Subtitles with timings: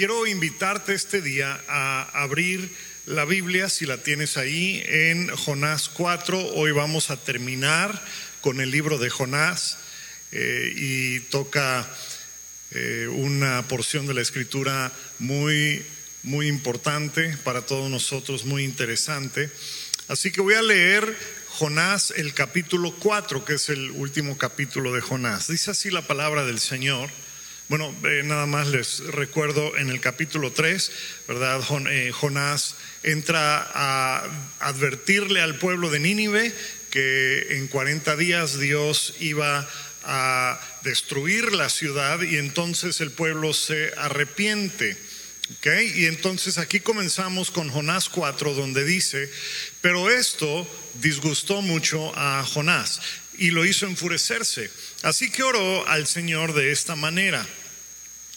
[0.00, 6.54] quiero invitarte este día a abrir la Biblia, si la tienes ahí, en Jonás 4.
[6.54, 8.02] Hoy vamos a terminar
[8.40, 9.76] con el libro de Jonás
[10.32, 11.86] eh, y toca
[12.70, 15.84] eh, una porción de la escritura muy,
[16.22, 19.50] muy importante para todos nosotros, muy interesante.
[20.08, 21.14] Así que voy a leer
[21.58, 25.48] Jonás el capítulo 4, que es el último capítulo de Jonás.
[25.48, 27.10] Dice así la palabra del Señor.
[27.70, 30.90] Bueno, eh, nada más les recuerdo en el capítulo 3,
[31.28, 31.62] ¿verdad?
[31.88, 34.24] Eh, Jonás entra a
[34.58, 36.52] advertirle al pueblo de Nínive
[36.90, 39.68] que en 40 días Dios iba
[40.02, 44.96] a destruir la ciudad y entonces el pueblo se arrepiente.
[45.58, 45.92] ¿Okay?
[45.94, 49.30] Y entonces aquí comenzamos con Jonás 4, donde dice,
[49.80, 53.00] pero esto disgustó mucho a Jonás
[53.38, 54.72] y lo hizo enfurecerse.
[55.02, 57.46] Así que oró al Señor de esta manera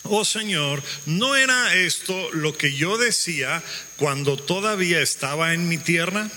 [0.04, 3.64] oh Señor, ¿no era esto lo que yo decía
[3.98, 6.30] cuando todavía estaba en mi tierra?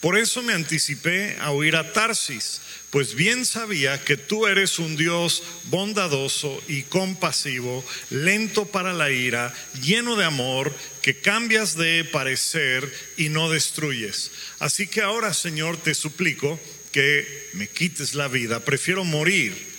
[0.00, 4.96] Por eso me anticipé a huir a Tarsis, pues bien sabía que tú eres un
[4.96, 12.92] Dios bondadoso y compasivo, lento para la ira, lleno de amor, que cambias de parecer
[13.16, 14.30] y no destruyes.
[14.58, 16.60] Así que ahora, Señor, te suplico
[16.92, 19.73] que me quites la vida, prefiero morir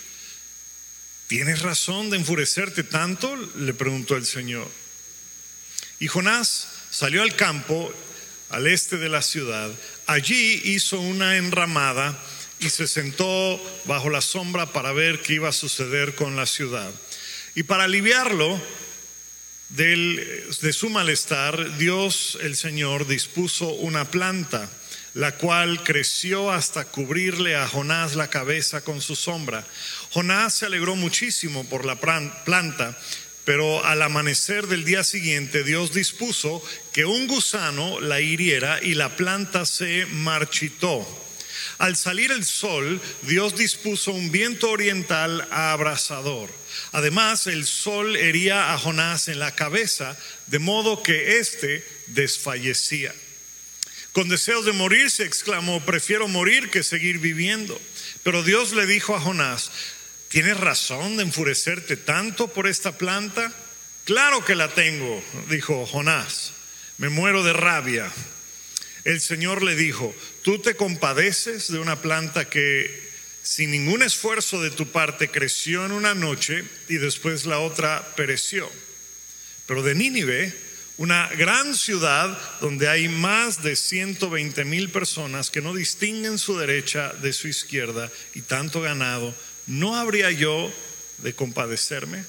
[1.36, 3.36] ¿Tienes razón de enfurecerte tanto?
[3.58, 4.72] le preguntó el Señor.
[6.00, 7.94] Y Jonás salió al campo
[8.52, 9.70] al este de la ciudad.
[10.08, 12.18] Allí hizo una enramada
[12.62, 16.90] y se sentó bajo la sombra para ver qué iba a suceder con la ciudad.
[17.54, 18.58] Y para aliviarlo
[19.68, 24.70] de su malestar, Dios el Señor dispuso una planta
[25.16, 29.66] la cual creció hasta cubrirle a Jonás la cabeza con su sombra.
[30.12, 32.98] Jonás se alegró muchísimo por la planta,
[33.46, 39.16] pero al amanecer del día siguiente Dios dispuso que un gusano la hiriera y la
[39.16, 41.08] planta se marchitó.
[41.78, 46.50] Al salir el sol, Dios dispuso un viento oriental abrasador.
[46.92, 53.14] Además, el sol hería a Jonás en la cabeza, de modo que éste desfallecía.
[54.16, 57.78] Con deseos de morir se exclamó, prefiero morir que seguir viviendo.
[58.24, 59.72] Pero Dios le dijo a Jonás,
[60.30, 63.54] ¿tienes razón de enfurecerte tanto por esta planta?
[64.06, 66.54] Claro que la tengo, dijo Jonás,
[66.98, 68.10] me muero de rabia.
[69.04, 72.90] El Señor le dijo, tú te compadeces de una planta que
[73.44, 78.72] sin ningún esfuerzo de tu parte creció en una noche y después la otra pereció.
[79.66, 80.65] Pero de Nínive
[80.98, 87.12] una gran ciudad donde hay más de 120 mil personas que no distinguen su derecha
[87.14, 89.36] de su izquierda y tanto ganado,
[89.68, 90.72] ¿no habría yo
[91.18, 92.24] de compadecerme?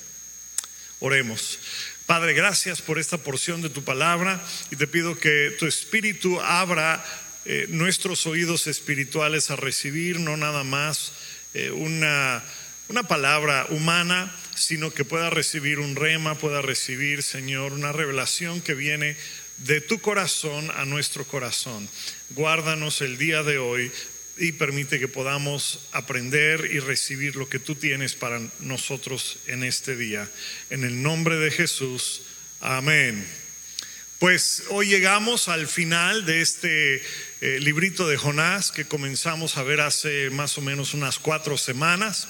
[0.98, 1.58] Oremos.
[2.06, 4.40] Padre, gracias por esta porción de tu palabra
[4.70, 7.04] y te pido que tu espíritu abra
[7.44, 11.12] eh, nuestros oídos espirituales a recibir no nada más
[11.54, 12.42] eh, una,
[12.88, 18.74] una palabra humana, sino que pueda recibir un rema, pueda recibir, Señor, una revelación que
[18.74, 19.16] viene
[19.58, 21.88] de tu corazón a nuestro corazón.
[22.30, 23.90] Guárdanos el día de hoy
[24.38, 29.96] y permite que podamos aprender y recibir lo que tú tienes para nosotros en este
[29.96, 30.28] día.
[30.70, 32.22] En el nombre de Jesús,
[32.60, 33.26] amén.
[34.18, 37.02] Pues hoy llegamos al final de este
[37.40, 42.28] eh, librito de Jonás que comenzamos a ver hace más o menos unas cuatro semanas.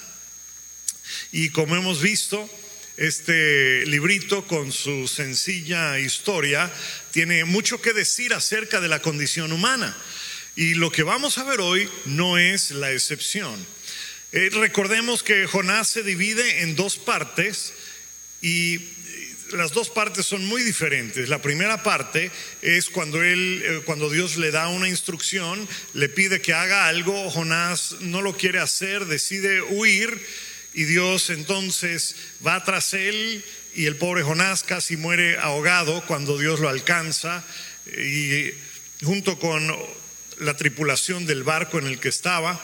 [1.32, 2.48] Y como hemos visto,
[2.96, 6.72] este librito con su sencilla historia
[7.10, 9.96] tiene mucho que decir acerca de la condición humana.
[10.56, 13.54] Y lo que vamos a ver hoy no es la excepción.
[14.32, 17.74] Eh, recordemos que Jonás se divide en dos partes
[18.40, 18.80] y
[19.52, 21.28] las dos partes son muy diferentes.
[21.28, 22.30] La primera parte
[22.62, 27.30] es cuando él, eh, cuando Dios le da una instrucción, le pide que haga algo,
[27.30, 30.20] Jonás no lo quiere hacer, decide huir
[30.76, 32.14] y Dios entonces
[32.46, 33.42] va tras él
[33.74, 37.42] y el pobre Jonás casi muere ahogado cuando Dios lo alcanza
[37.86, 38.50] y
[39.02, 39.74] junto con
[40.38, 42.60] la tripulación del barco en el que estaba.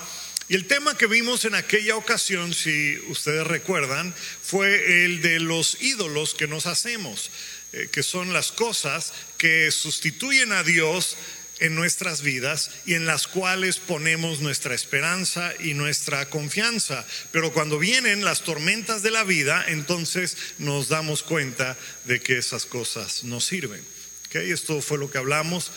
[0.46, 5.80] Y el tema que vimos en aquella ocasión, si ustedes recuerdan, fue el de los
[5.80, 7.30] ídolos que nos hacemos,
[7.72, 11.16] eh, que son las cosas que sustituyen a Dios
[11.62, 17.06] en nuestras vidas y en las cuales ponemos nuestra esperanza y nuestra confianza.
[17.30, 22.66] Pero cuando vienen las tormentas de la vida, entonces nos damos cuenta de que esas
[22.66, 23.80] cosas no sirven.
[24.26, 24.50] ¿Okay?
[24.50, 25.70] Esto fue lo que hablamos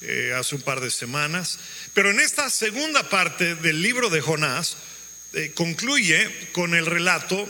[0.00, 1.58] eh, hace un par de semanas.
[1.92, 4.78] Pero en esta segunda parte del libro de Jonás,
[5.34, 7.46] eh, concluye con el relato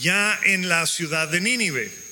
[0.00, 2.07] ya en la ciudad de Nínive.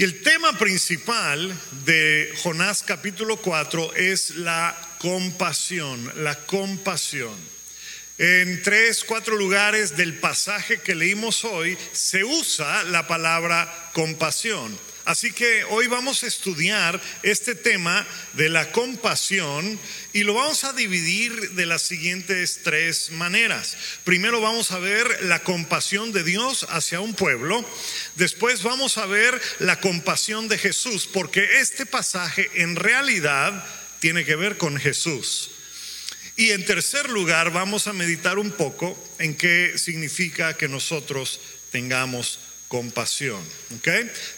[0.00, 1.52] Y el tema principal
[1.84, 7.34] de Jonás capítulo 4 es la compasión, la compasión.
[8.16, 14.78] En tres, cuatro lugares del pasaje que leímos hoy se usa la palabra compasión.
[15.08, 19.80] Así que hoy vamos a estudiar este tema de la compasión
[20.12, 23.74] y lo vamos a dividir de las siguientes tres maneras.
[24.04, 27.64] Primero vamos a ver la compasión de Dios hacia un pueblo,
[28.16, 33.64] después vamos a ver la compasión de Jesús, porque este pasaje en realidad
[34.00, 35.52] tiene que ver con Jesús.
[36.36, 41.40] Y en tercer lugar vamos a meditar un poco en qué significa que nosotros
[41.72, 43.42] tengamos compasión.
[43.76, 43.88] ¿ok?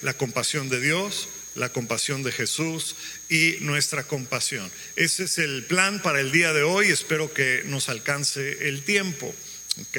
[0.03, 2.97] La compasión de Dios, la compasión de Jesús
[3.29, 4.71] y nuestra compasión.
[4.97, 6.89] Ese es el plan para el día de hoy.
[6.89, 9.35] Espero que nos alcance el tiempo.
[9.81, 9.99] ¿ok?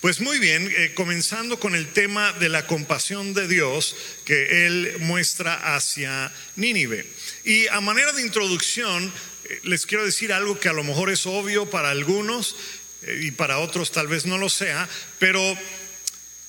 [0.00, 4.96] Pues muy bien, eh, comenzando con el tema de la compasión de Dios que Él
[5.00, 7.06] muestra hacia Nínive.
[7.44, 9.12] Y a manera de introducción,
[9.44, 12.56] eh, les quiero decir algo que a lo mejor es obvio para algunos
[13.02, 15.58] eh, y para otros tal vez no lo sea, pero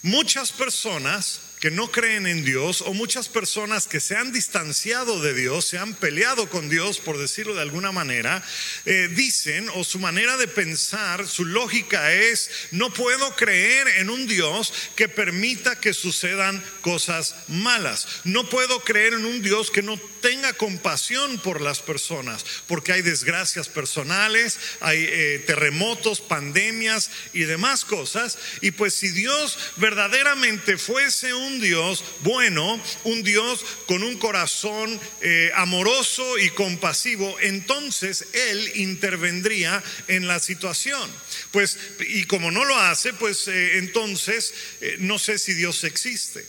[0.05, 5.33] Muchas personas que no creen en Dios o muchas personas que se han distanciado de
[5.33, 8.43] Dios, se han peleado con Dios, por decirlo de alguna manera,
[8.85, 14.27] eh, dicen o su manera de pensar, su lógica es, no puedo creer en un
[14.27, 18.07] Dios que permita que sucedan cosas malas.
[18.25, 23.01] No puedo creer en un Dios que no tenga compasión por las personas, porque hay
[23.01, 28.37] desgracias personales, hay eh, terremotos, pandemias y demás cosas.
[28.61, 35.51] Y pues si Dios verdaderamente fuese un Dios bueno, un Dios con un corazón eh,
[35.55, 41.09] amoroso y compasivo, entonces Él intervendría en la situación.
[41.51, 46.45] Pues, y como no lo hace, pues eh, entonces eh, no sé si Dios existe.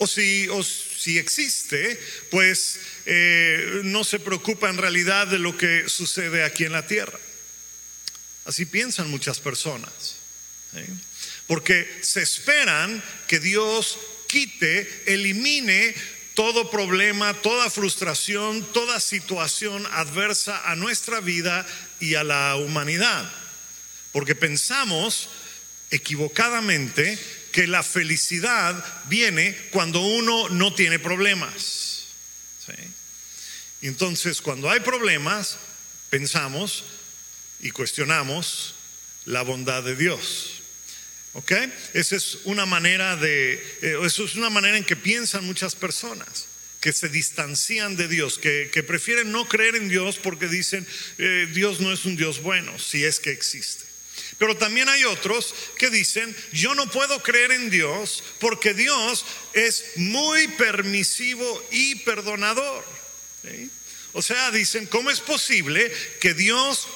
[0.00, 1.98] O si, o si existe,
[2.30, 2.78] pues
[3.82, 7.18] no se preocupa en realidad de lo que sucede aquí en la tierra.
[8.44, 10.18] Así piensan muchas personas.
[11.48, 13.98] Porque se esperan que Dios
[14.28, 15.94] quite, elimine
[16.34, 21.66] todo problema, toda frustración, toda situación adversa a nuestra vida
[21.98, 23.28] y a la humanidad.
[24.12, 25.28] Porque pensamos
[25.90, 27.18] equivocadamente
[27.50, 31.86] que la felicidad viene cuando uno no tiene problemas.
[33.80, 35.56] Entonces, cuando hay problemas,
[36.10, 36.84] pensamos
[37.60, 38.74] y cuestionamos
[39.24, 40.57] la bondad de Dios.
[41.34, 41.52] ¿Ok?
[41.94, 46.46] Esa es una manera de, eh, eso es una manera en que piensan muchas personas
[46.80, 50.86] que se distancian de Dios, que, prefieren no creer en Dios porque dicen
[51.18, 53.84] eh, Dios no es un Dios bueno, si es que existe.
[54.38, 59.84] Pero también hay otros que dicen, yo no puedo creer en Dios porque Dios es
[59.96, 62.84] muy permisivo y perdonador.
[64.12, 66.86] O sea, dicen, ¿cómo es posible que Dios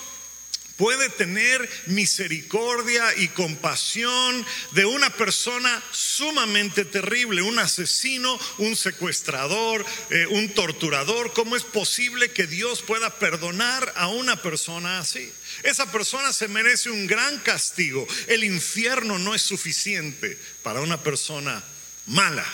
[0.76, 10.26] puede tener misericordia y compasión de una persona sumamente terrible, un asesino, un secuestrador, eh,
[10.30, 11.32] un torturador.
[11.32, 15.30] ¿Cómo es posible que Dios pueda perdonar a una persona así?
[15.62, 18.06] Esa persona se merece un gran castigo.
[18.26, 21.62] El infierno no es suficiente para una persona
[22.06, 22.46] mala,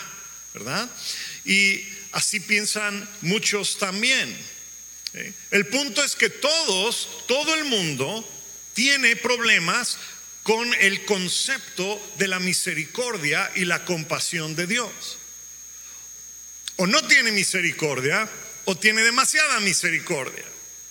[0.53, 0.89] ¿verdad?
[1.45, 4.35] Y así piensan muchos también.
[5.51, 8.27] El punto es que todos, todo el mundo
[8.73, 9.97] tiene problemas
[10.43, 15.17] con el concepto de la misericordia y la compasión de Dios.
[16.77, 18.29] O no tiene misericordia
[18.65, 20.45] o tiene demasiada misericordia.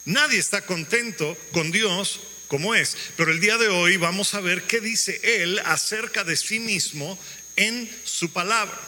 [0.05, 2.97] Nadie está contento con Dios como es.
[3.17, 7.19] Pero el día de hoy vamos a ver qué dice Él acerca de sí mismo
[7.57, 8.79] en su palabra.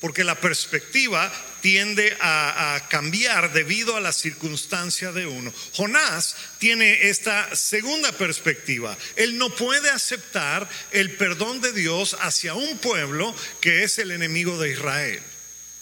[0.00, 5.52] Porque la perspectiva tiende a, cambiar debido a la circunstancia de uno.
[5.72, 8.96] Jonás tiene esta segunda perspectiva.
[9.16, 14.58] Él no puede aceptar el perdón de Dios hacia un pueblo que es el enemigo
[14.58, 15.22] de Israel.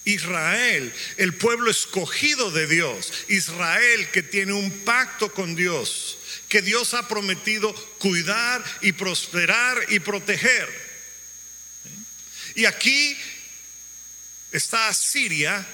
[0.06, 3.12] Israel, el pueblo escogido de Dios.
[3.28, 6.18] Israel que tiene un pacto con Dios,
[6.48, 10.86] que Dios ha prometido cuidar y prosperar y proteger.
[12.54, 13.18] Y aquí
[14.56, 15.66] está Siria,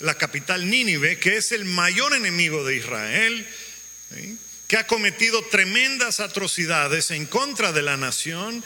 [0.00, 3.46] la capital Nínive, que es el mayor enemigo de Israel,
[4.68, 8.62] que ha cometido tremendas atrocidades en contra de la nación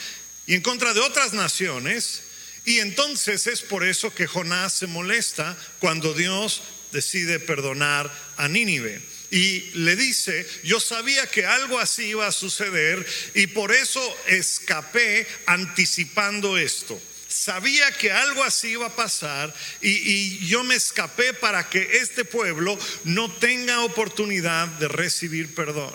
[0.47, 2.23] y en contra de otras naciones.
[2.65, 6.62] Y entonces es por eso que Jonás se molesta cuando Dios
[6.93, 9.00] decide perdonar a Nínive.
[9.31, 15.26] Y le dice, yo sabía que algo así iba a suceder y por eso escapé
[15.47, 17.00] anticipando esto
[17.37, 22.78] sabía que algo así iba a pasar y, yo me escapé para que este pueblo
[23.05, 25.95] no tenga oportunidad de recibir perdón.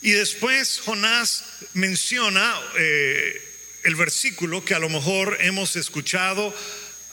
[0.00, 3.40] Y después Jonás menciona eh,
[3.84, 6.52] el versículo que a lo mejor hemos escuchado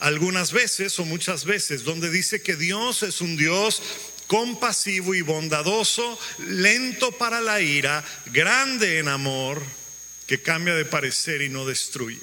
[0.00, 3.82] algunas veces o muchas veces, donde dice que Dios es un Dios
[4.26, 9.62] compasivo y bondadoso, lento para la ira, grande en amor,
[10.30, 12.22] que cambia de parecer y no destruye.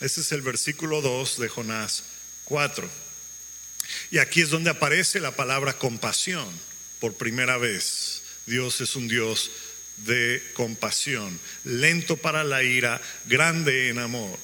[0.00, 2.04] Ese es el versículo 2 de Jonás
[2.44, 2.88] 4.
[4.10, 6.48] Y aquí es donde aparece la palabra compasión
[6.98, 8.22] por primera vez.
[8.46, 9.50] Dios es un Dios
[9.98, 14.38] de compasión, lento para la ira, grande en amor.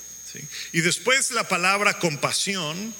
[0.72, 2.94] Y después la palabra compasión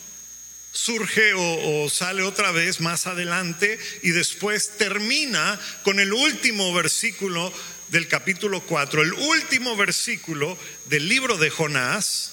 [0.73, 7.53] surge o, o, sale otra vez más adelante y después termina con el último versículo
[7.91, 12.33] del capítulo 4, el último versículo del libro de Jonás,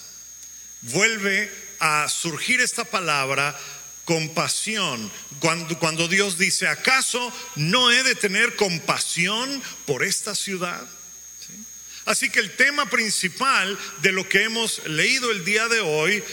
[0.81, 3.57] vuelve a surgir esta palabra
[4.05, 5.11] compasión.
[5.39, 10.85] Cuando, cuando Dios dice, ¿acaso no he de tener compasión por esta ciudad?
[12.05, 16.23] Así que el tema principal de lo que hemos leído el día de hoy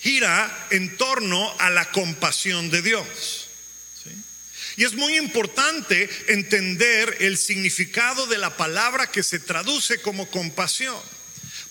[0.00, 3.45] gira en torno a la compasión de Dios.
[4.76, 11.00] Y es muy importante entender el significado de la palabra que se traduce como compasión.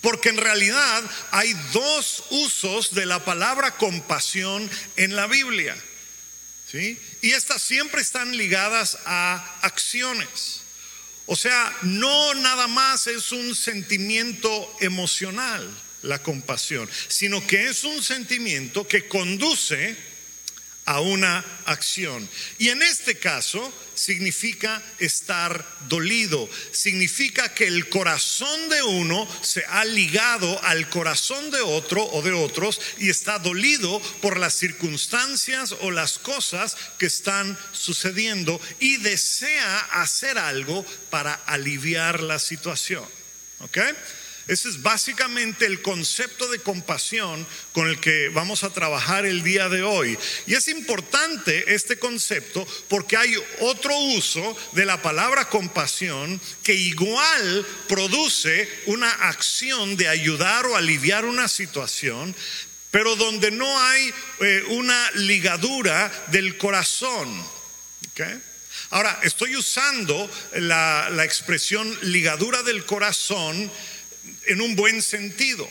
[0.00, 5.76] Porque en realidad hay dos usos de la palabra compasión en la Biblia.
[6.70, 6.98] ¿sí?
[7.22, 10.62] Y estas siempre están ligadas a acciones.
[11.26, 15.68] O sea, no nada más es un sentimiento emocional
[16.02, 19.96] la compasión, sino que es un sentimiento que conduce
[20.86, 22.28] a una acción.
[22.58, 29.84] Y en este caso significa estar dolido, significa que el corazón de uno se ha
[29.84, 35.90] ligado al corazón de otro o de otros y está dolido por las circunstancias o
[35.90, 43.04] las cosas que están sucediendo y desea hacer algo para aliviar la situación.
[43.60, 43.78] ¿Ok?
[44.48, 49.68] Ese es básicamente el concepto de compasión con el que vamos a trabajar el día
[49.68, 50.16] de hoy.
[50.46, 57.66] Y es importante este concepto porque hay otro uso de la palabra compasión que igual
[57.88, 62.32] produce una acción de ayudar o aliviar una situación,
[62.92, 67.28] pero donde no hay eh, una ligadura del corazón.
[68.90, 73.70] Ahora, estoy usando la, la expresión ligadura del corazón
[74.46, 75.68] en un buen sentido.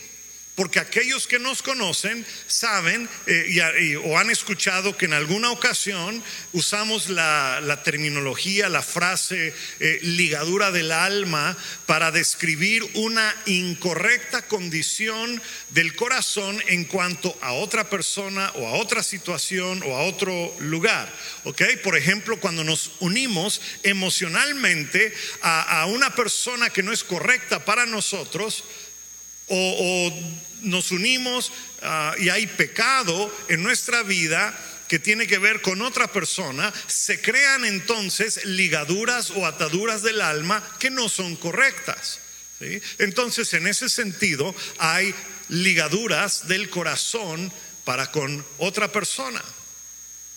[0.55, 7.09] Porque aquellos que nos conocen saben eh, o han escuchado que en alguna ocasión usamos
[7.09, 16.63] la, terminología, la frase eh, ligadura del alma para describir una incorrecta condición del corazón
[16.67, 21.11] en cuanto a otra persona o a otra situación o a otro lugar.
[21.43, 21.63] ¿Ok?
[21.83, 27.85] Por ejemplo, cuando nos unimos emocionalmente a, a una persona que no es correcta para
[27.85, 28.63] nosotros,
[29.47, 30.13] o,
[30.61, 31.51] nos unimos
[31.83, 37.19] ah, y hay pecado en nuestra vida que tiene que ver con otra persona, se
[37.21, 42.19] crean entonces ligaduras o ataduras del alma que no son correctas.
[42.99, 45.13] Entonces, en ese sentido, hay
[45.49, 47.51] ligaduras del corazón
[47.83, 49.43] para con otra persona.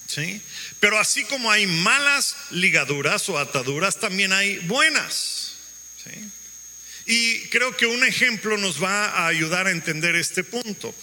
[0.07, 0.41] ¿sí?
[0.81, 5.55] Pero así como hay malas ligaduras o ataduras, también hay buenas.
[7.11, 10.95] Y creo que un ejemplo nos va a ayudar a entender este punto.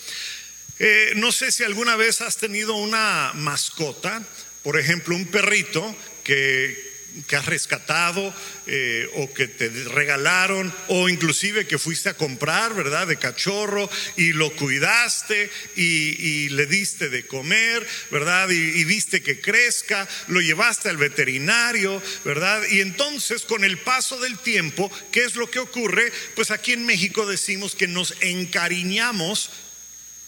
[0.78, 4.24] Eh, no sé si alguna vez has tenido una mascota,
[4.62, 6.85] por ejemplo, un perrito que
[7.28, 8.34] que has rescatado
[8.68, 13.08] eh, o que te regalaron o inclusive que fuiste a comprar, ¿verdad?
[13.08, 18.50] De cachorro y lo cuidaste y, le diste de comer, ¿verdad?
[18.50, 22.64] Y, y, viste que crezca, lo llevaste al veterinario, ¿verdad?
[22.70, 26.12] Y entonces con el paso del tiempo, ¿qué es lo que ocurre?
[26.36, 29.50] Pues aquí en México decimos que nos encariñamos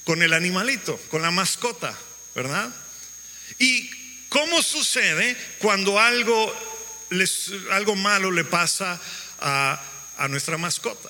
[0.03, 1.97] con el animalito, con la mascota,
[2.35, 2.73] ¿verdad?
[3.59, 3.89] Y
[4.29, 6.53] ¿Cómo sucede cuando algo
[7.71, 8.99] algo malo le pasa
[9.39, 9.81] a,
[10.17, 11.09] a nuestra mascota,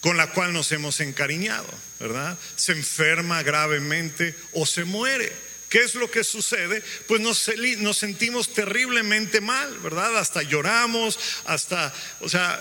[0.00, 1.68] con la cual nos hemos encariñado,
[2.00, 2.36] ¿verdad?
[2.56, 5.48] Se enferma gravemente o se muere.
[5.68, 6.82] ¿Qué es lo que sucede?
[7.06, 10.16] Pues nos, nos, sentimos terriblemente mal, ¿verdad?
[10.16, 12.58] Hasta lloramos, hasta, o sea,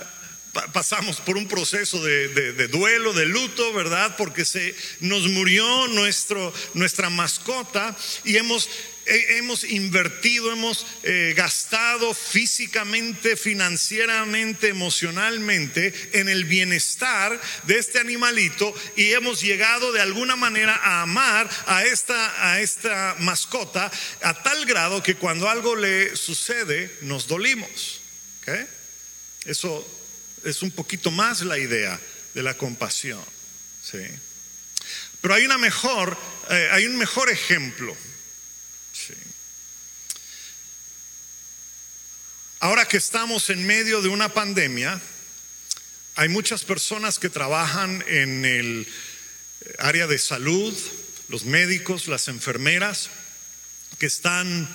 [0.74, 4.15] pasamos por un proceso de, duelo, de luto, ¿verdad?
[4.17, 8.70] Porque se nos murió nuestro, nuestra mascota y hemos
[9.08, 19.14] hemos invertido, hemos eh, gastado físicamente, financieramente, emocionalmente en el bienestar de este animalito y
[19.14, 25.02] hemos llegado de alguna manera a amar a esta, a esta mascota a tal grado
[25.02, 28.02] que cuando algo le sucede nos dolimos.
[29.46, 29.86] Eso
[30.44, 32.00] es un poquito más la idea
[32.34, 33.24] de la compasión.
[35.22, 36.18] Pero hay una mejor,
[36.50, 37.96] eh, hay un mejor ejemplo.
[42.60, 45.00] Ahora que estamos en medio de una pandemia,
[46.16, 48.88] hay muchas personas que trabajan en el
[49.78, 50.76] área de salud,
[51.30, 53.12] los médicos, las enfermeras,
[54.00, 54.68] que están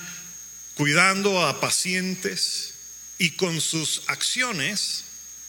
[0.75, 2.73] cuidando a pacientes
[3.17, 5.03] y con sus acciones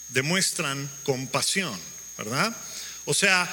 [0.09, 1.79] demuestran compasión,
[2.19, 2.57] ¿verdad?
[3.05, 3.49] O sea,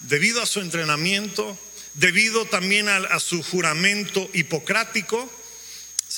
[0.00, 1.58] debido a su entrenamiento,
[1.94, 5.32] debido también a, su juramento hipocrático,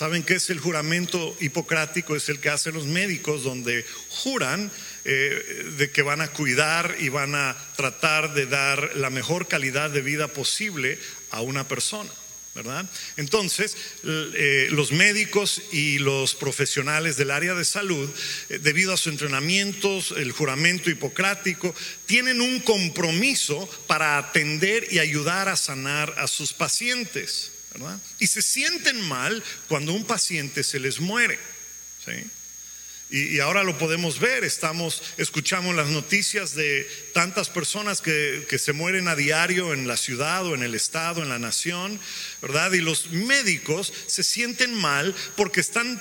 [0.01, 2.17] ¿Saben qué es el juramento hipocrático?
[2.17, 4.73] Es el que hacen los médicos donde juran
[5.05, 9.91] eh, de que van a cuidar y van a tratar de dar la mejor calidad
[9.91, 10.99] de vida posible
[11.33, 12.09] a una persona.
[12.55, 12.89] ¿verdad?
[13.19, 18.09] Entonces, eh, los médicos y los profesionales del área de salud,
[18.49, 21.75] eh, debido a sus entrenamientos, el juramento hipocrático,
[22.07, 27.53] tienen un compromiso para atender y ayudar a sanar a sus pacientes,
[28.19, 31.39] Y se sienten mal cuando un paciente se les muere,
[32.05, 32.13] ¿sí?
[33.13, 38.73] Y, ahora lo podemos ver, estamos, escuchamos las noticias de tantas personas que, que, se
[38.73, 41.99] mueren a diario en la ciudad o en el estado, en la nación,
[42.41, 42.73] ¿verdad?
[42.73, 46.01] Y los médicos se sienten mal porque están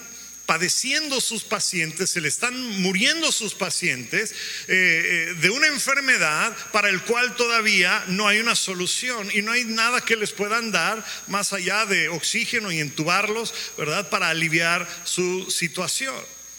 [0.50, 4.34] padeciendo sus pacientes, se le están muriendo sus pacientes eh,
[4.68, 9.66] eh, de una enfermedad para el cual todavía no hay una solución y no hay
[9.66, 14.10] nada que les puedan dar más allá de oxígeno y entubarlos, ¿verdad?
[14.10, 16.16] Para aliviar su situación.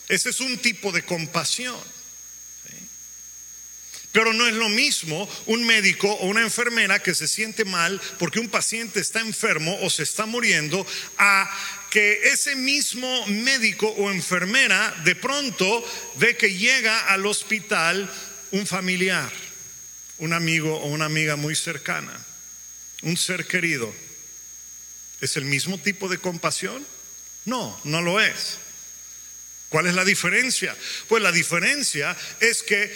[0.06, 1.74] Ese es un tipo de compasión.
[4.12, 8.40] Pero no es lo mismo un médico o una enfermera que se siente mal porque
[8.40, 10.84] un paciente está enfermo o se está muriendo
[11.16, 11.48] a
[11.90, 15.84] que ese mismo médico o enfermera de pronto
[16.16, 18.08] ve que llega al hospital
[18.52, 19.30] un familiar,
[20.18, 22.12] un amigo o una amiga muy cercana,
[23.02, 23.92] un ser querido.
[25.20, 26.86] ¿Es el mismo tipo de compasión?
[27.44, 28.58] No, no lo es.
[29.68, 30.76] ¿Cuál es la diferencia?
[31.08, 32.90] Pues la diferencia es que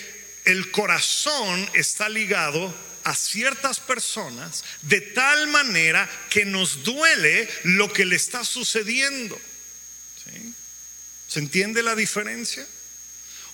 [0.44, 8.04] el corazón está ligado a ciertas personas de tal manera que nos duele lo que
[8.04, 9.40] le está sucediendo.
[11.28, 12.66] ¿Se entiende la diferencia?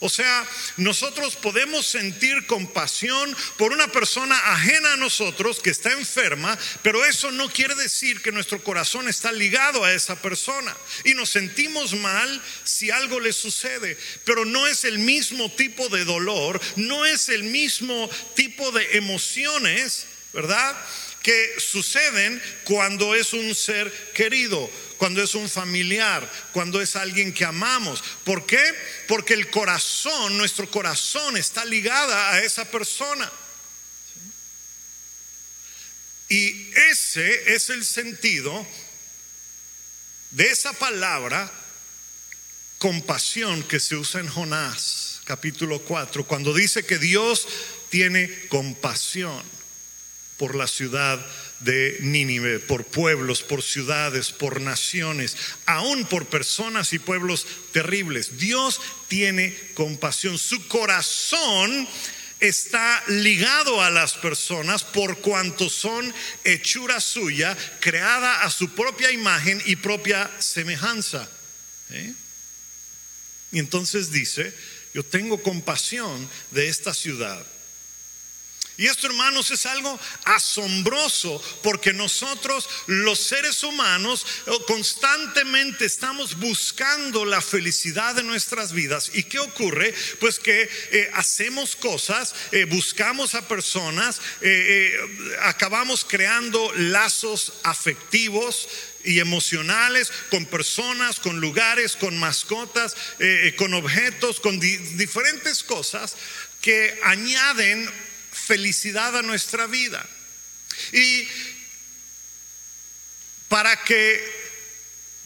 [0.02, 6.58] O sea, nosotros podemos sentir compasión por una persona ajena a nosotros que está enferma,
[6.82, 10.74] pero eso no quiere decir que nuestro corazón está ligado a esa persona.
[11.04, 16.06] Y nos sentimos mal si algo le sucede, pero no es el mismo tipo de
[16.06, 20.74] dolor, no es el mismo tipo de emociones, ¿verdad?
[21.22, 27.46] Que suceden cuando es un ser querido cuando es un familiar, cuando es alguien que
[27.46, 28.04] amamos.
[28.22, 28.62] ¿Por qué?
[29.08, 33.32] Porque el corazón, nuestro corazón está ligada a esa persona.
[36.28, 38.66] Y ese es el sentido
[40.32, 41.50] de esa palabra
[42.76, 47.48] compasión que se usa en Jonás, capítulo 4, cuando dice que Dios
[47.88, 49.42] tiene compasión
[50.40, 51.20] por la ciudad
[51.58, 58.38] de Nínive, por pueblos, por ciudades, por naciones, aún por personas y pueblos terribles.
[58.38, 60.38] Dios tiene compasión.
[60.38, 61.86] Su corazón
[62.40, 66.10] está ligado a las personas por cuanto son
[66.44, 71.28] hechura suya, creada a su propia imagen y propia semejanza.
[71.90, 72.14] ¿Eh?
[73.52, 74.54] Y entonces dice,
[74.94, 77.44] yo tengo compasión de esta ciudad
[78.80, 87.26] y esto, hermanos, es algo asombroso porque nosotros, los seres humanos, eh, constantemente estamos buscando
[87.26, 89.10] la felicidad de nuestras vidas.
[89.12, 89.94] ¿Y qué ocurre?
[90.18, 94.18] Pues que eh, hacemos cosas, eh, buscamos a personas,
[95.42, 98.66] acabamos creando lazos afectivos
[99.04, 102.96] y emocionales con personas, con lugares, con mascotas,
[103.58, 106.16] con objetos, con diferentes cosas
[106.62, 107.90] que añaden
[108.50, 110.04] felicidad a nuestra vida.
[110.90, 111.28] Y
[113.48, 114.20] para que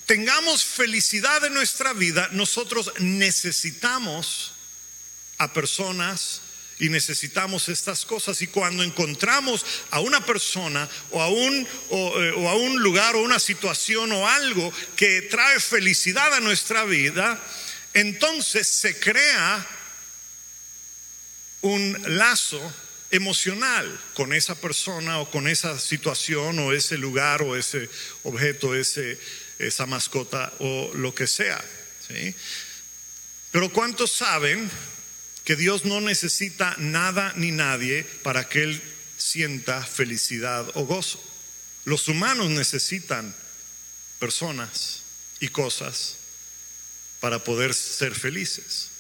[0.05, 4.53] tengamos felicidad en nuestra vida, nosotros necesitamos
[5.39, 6.43] a personas
[6.79, 8.43] y necesitamos estas cosas.
[8.43, 13.23] Y cuando encontramos a una persona o a un, o, eh, a un lugar o
[13.23, 17.43] una situación o algo que trae felicidad a nuestra vida,
[17.95, 19.67] entonces se crea
[21.63, 22.61] un lazo
[23.15, 27.89] emocional con esa persona o con esa situación o ese lugar o ese
[28.25, 29.19] objeto, ese,
[29.59, 31.65] esa mascota o lo que sea.
[33.53, 34.69] Pero ¿cuántos saben
[35.45, 38.83] que Dios no necesita nada ni nadie para que Él
[39.17, 41.23] sienta felicidad o gozo?
[41.85, 43.35] Los humanos necesitan
[44.19, 45.03] personas
[45.39, 46.17] y cosas
[47.21, 48.94] para poder ser felices.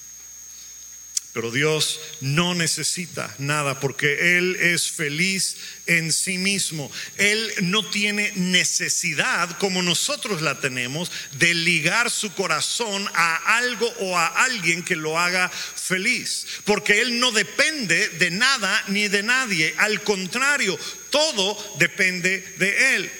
[1.34, 6.88] Pero Dios no necesita nada porque Él es feliz en sí mismo.
[7.16, 14.16] Él no tiene necesidad, como nosotros la tenemos, de ligar su corazón a algo o
[14.16, 16.46] a alguien que lo haga feliz.
[16.64, 19.74] Porque Él no depende de nada ni de nadie.
[19.78, 20.78] Al contrario,
[21.10, 23.10] todo depende de Él.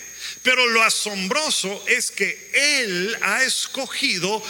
[0.45, 4.41] Pero lo asombroso es que Él ha escogido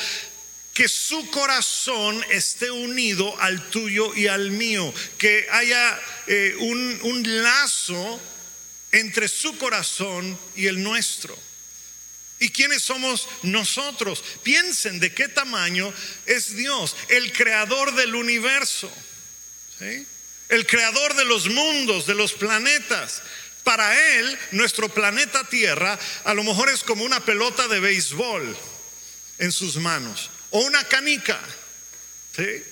[0.75, 7.43] que su corazón esté unido al tuyo y al mío, que haya eh, un, un
[7.43, 8.21] lazo
[8.91, 11.39] entre su corazón y el nuestro.
[12.41, 14.23] ¿Y quiénes somos nosotros?
[14.43, 15.95] Piensen de qué tamaño
[16.27, 18.93] es Dios, el creador del universo,
[20.49, 23.23] el creador de los mundos, de los planetas.
[23.63, 28.57] Para Él, nuestro planeta Tierra a lo mejor es como una pelota de béisbol
[29.39, 31.39] en sus manos o una canica.
[32.37, 32.63] ¿sí?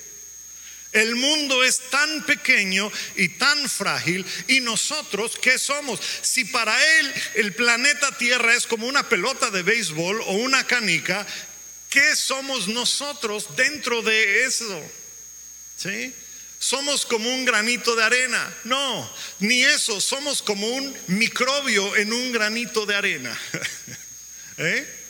[0.93, 5.99] El mundo es tan pequeño y tan frágil y nosotros, ¿qué somos?
[6.23, 11.27] Si para él el planeta Tierra es como una pelota de béisbol o una canica,
[11.91, 14.91] ¿qué somos nosotros dentro de eso?
[15.77, 16.15] ¿Sí?
[16.61, 18.57] Somos como un granito de arena.
[18.63, 23.41] No, ni eso, somos como un microbio en un granito de arena.
[24.59, 25.02] ¿Eh?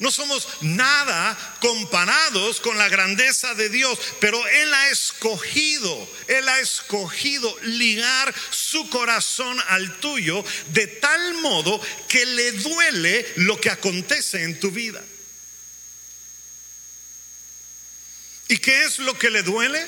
[0.00, 6.58] No somos nada comparados con la grandeza de Dios, pero Él ha escogido, Él ha
[6.58, 14.42] escogido ligar su corazón al tuyo de tal modo que le duele lo que acontece
[14.42, 15.04] en tu vida.
[18.48, 19.86] ¿Y qué es lo que le duele?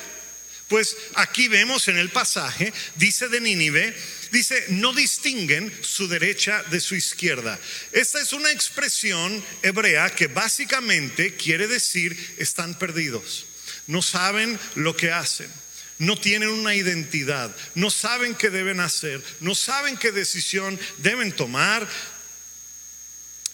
[0.67, 3.95] Pues aquí vemos en el pasaje, dice de Nínive,
[4.33, 7.59] Dice, no distinguen su derecha de su izquierda.
[7.91, 13.45] Esta es una expresión hebrea que básicamente quiere decir están perdidos.
[13.85, 15.51] No saben lo que hacen.
[15.99, 21.87] No tienen una identidad, no saben qué deben hacer, no saben qué decisión deben tomar,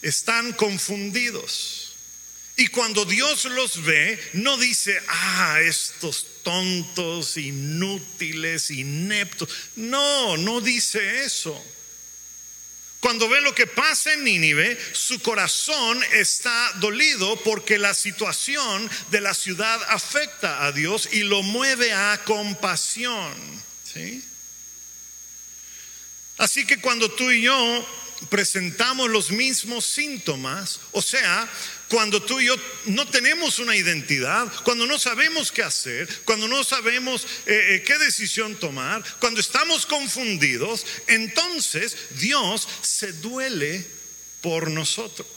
[0.01, 1.97] están confundidos.
[2.55, 9.49] Y cuando Dios los ve, no dice, ah, estos tontos, inútiles, ineptos.
[9.75, 11.61] No, no dice eso.
[12.99, 19.21] Cuando ve lo que pasa en Nínive, su corazón está dolido porque la situación de
[19.21, 23.33] la ciudad afecta a Dios y lo mueve a compasión.
[23.85, 24.21] ¿sí?
[26.37, 27.87] Así que cuando tú y yo
[28.27, 31.49] presentamos los mismos síntomas, o sea,
[31.87, 32.55] cuando tú y yo
[32.85, 37.97] no tenemos una identidad, cuando no sabemos qué hacer, cuando no sabemos eh, eh, qué
[37.97, 43.85] decisión tomar, cuando estamos confundidos, entonces Dios se duele
[44.41, 45.27] por nosotros.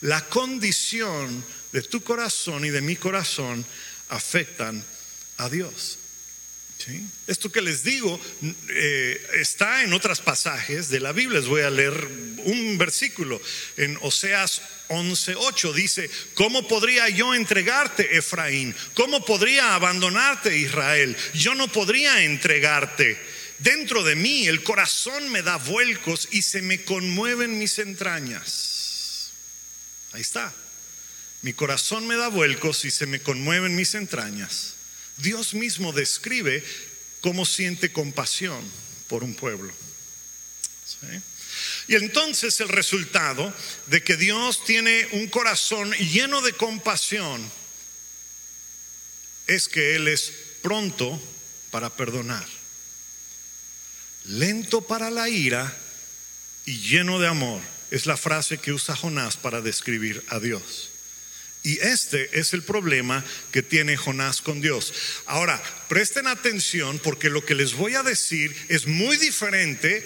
[0.00, 3.64] La condición de tu corazón y de mi corazón
[4.08, 4.84] afectan
[5.36, 5.98] a Dios.
[7.26, 8.20] Esto que les digo
[8.70, 11.40] eh, está en otros pasajes de la Biblia.
[11.40, 11.92] Les voy a leer
[12.44, 13.40] un versículo
[13.76, 15.72] en Oseas 11:8.
[15.72, 18.74] Dice: ¿Cómo podría yo entregarte, Efraín?
[18.94, 21.16] ¿Cómo podría abandonarte, Israel?
[21.34, 23.18] Yo no podría entregarte.
[23.58, 29.30] Dentro de mí el corazón me da vuelcos y se me conmueven mis entrañas.
[30.12, 30.52] Ahí está.
[31.42, 34.74] Mi corazón me da vuelcos y se me conmueven mis entrañas.
[35.18, 36.64] Dios mismo describe
[37.20, 38.62] cómo siente compasión
[39.08, 39.72] por un pueblo.
[41.88, 43.52] Y entonces el resultado
[43.86, 47.50] de que Dios tiene un corazón lleno de compasión
[49.46, 51.20] es que Él es pronto
[51.70, 52.46] para perdonar,
[54.26, 55.76] lento para la ira
[56.64, 57.60] y lleno de amor.
[57.90, 60.91] Es la frase que usa Jonás para describir a Dios.
[61.64, 64.92] Y este es el problema que tiene Jonás con Dios.
[65.26, 70.04] Ahora, presten atención porque lo que les voy a decir es muy diferente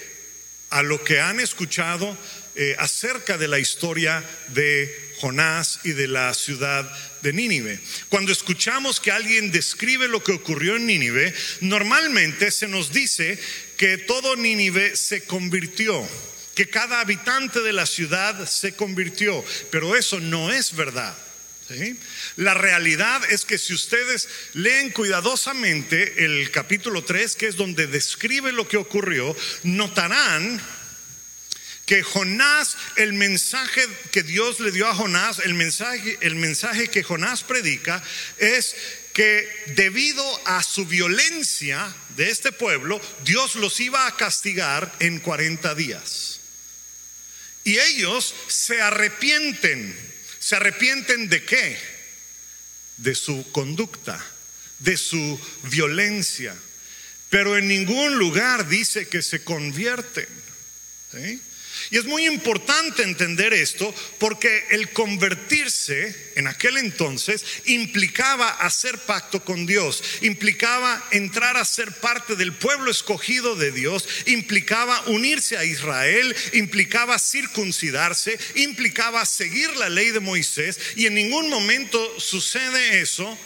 [0.70, 2.16] a lo que han escuchado
[2.56, 6.90] eh, acerca de la historia de Jonás y de la ciudad
[7.22, 7.80] de Nínive.
[8.08, 13.38] Cuando escuchamos que alguien describe lo que ocurrió en Nínive, normalmente se nos dice
[13.76, 16.06] que todo Nínive se convirtió,
[16.54, 21.16] que cada habitante de la ciudad se convirtió, pero eso no es verdad.
[22.36, 28.52] La realidad es que si ustedes leen cuidadosamente el capítulo 3, que es donde describe
[28.52, 30.60] lo que ocurrió, notarán
[31.86, 37.04] que Jonás, el mensaje que Dios le dio a Jonás, el mensaje, el mensaje que
[37.04, 38.02] Jonás predica
[38.38, 38.74] es
[39.12, 45.74] que debido a su violencia de este pueblo, Dios los iba a castigar en 40
[45.74, 46.40] días.
[47.64, 50.05] Y ellos se arrepienten.
[50.46, 51.76] ¿Se arrepienten de qué?
[52.98, 54.24] De su conducta,
[54.78, 56.54] de su violencia.
[57.30, 60.28] Pero en ningún lugar dice que se convierten.
[61.10, 61.42] ¿sí?
[61.90, 69.44] Y es muy importante entender esto porque el convertirse en aquel entonces implicaba hacer pacto
[69.44, 75.64] con Dios, implicaba entrar a ser parte del pueblo escogido de Dios, implicaba unirse a
[75.64, 83.38] Israel, implicaba circuncidarse, implicaba seguir la ley de Moisés y en ningún momento sucede eso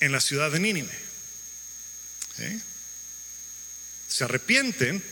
[0.00, 0.92] en la ciudad de Nínive.
[2.38, 2.58] ¿Eh?
[4.08, 5.02] Se arrepienten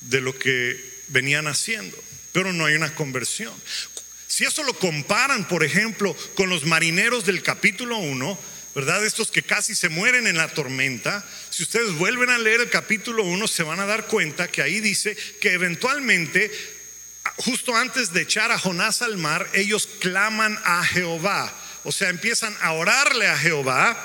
[0.00, 1.96] de lo que venían haciendo,
[2.32, 3.54] pero no hay una conversión.
[4.26, 8.38] Si eso lo comparan, por ejemplo, con los marineros del capítulo 1,
[8.74, 9.04] ¿verdad?
[9.04, 13.24] Estos que casi se mueren en la tormenta, si ustedes vuelven a leer el capítulo
[13.24, 16.50] 1, se van a dar cuenta que ahí dice que eventualmente,
[17.36, 21.54] justo antes de echar a Jonás al mar, ellos claman a Jehová.
[21.84, 24.02] O sea, empiezan a orarle a Jehová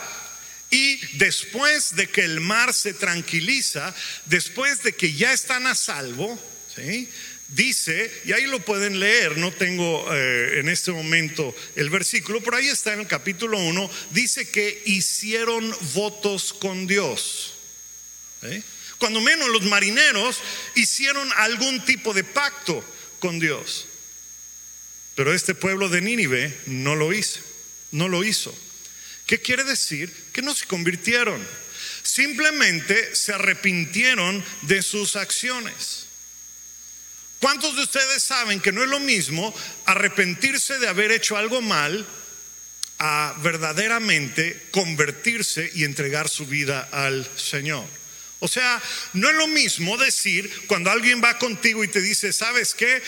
[0.69, 6.37] y después de que el mar se tranquiliza, después de que ya están a salvo,
[7.49, 12.57] Dice, y ahí lo pueden leer, no tengo eh, en este momento el versículo, pero
[12.57, 17.53] ahí está en el capítulo 1, dice que hicieron votos con Dios.
[18.97, 20.39] Cuando menos los marineros
[20.75, 22.83] hicieron algún tipo de pacto
[23.19, 23.85] con Dios.
[25.15, 27.39] Pero este pueblo de Nínive no lo hizo,
[27.91, 28.53] no lo hizo.
[29.25, 30.13] ¿Qué quiere decir?
[30.33, 31.45] Que no se convirtieron.
[32.03, 36.06] Simplemente se arrepintieron de sus acciones.
[37.39, 39.53] ¿Cuántos de ustedes saben que no es lo mismo
[39.85, 42.05] arrepentirse de haber hecho algo mal
[42.99, 47.85] a verdaderamente convertirse y entregar su vida al Señor?
[48.39, 48.81] O sea,
[49.13, 53.01] no es lo mismo decir cuando alguien va contigo y te dice, ¿sabes qué?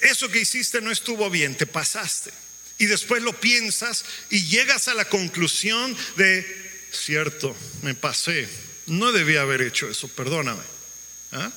[0.00, 2.30] Eso que hiciste no estuvo bien, te pasaste.
[2.78, 6.44] Y después lo piensas y llegas a la conclusión de,
[6.92, 8.48] cierto, me pasé,
[8.86, 10.62] no debía haber hecho eso, perdóname.
[11.32, 11.50] ¿Ah?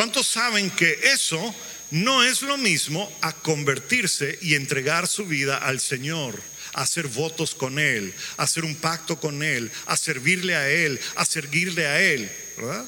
[0.00, 1.54] ¿Cuántos saben que eso
[1.90, 6.42] no es lo mismo a convertirse y entregar su vida al Señor?
[6.72, 11.86] Hacer votos con Él, hacer un pacto con Él, a servirle a Él, a seguirle
[11.86, 12.86] a Él, ¿verdad?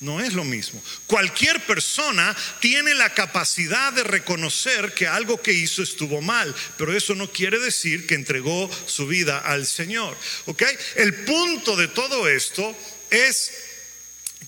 [0.00, 0.82] No es lo mismo.
[1.06, 7.14] Cualquier persona tiene la capacidad de reconocer que algo que hizo estuvo mal, pero eso
[7.14, 10.16] no quiere decir que entregó su vida al Señor.
[10.46, 10.62] ¿Ok?
[10.96, 12.74] El punto de todo esto
[13.10, 13.52] es